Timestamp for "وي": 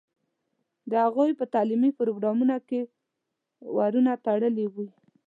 4.73-4.89